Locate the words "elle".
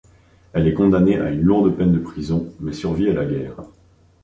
0.53-0.67